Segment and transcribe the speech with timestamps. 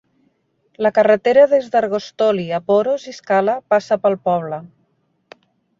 [0.85, 4.63] La carretera des d'Argostoli a Poros i Skala passa pel poble.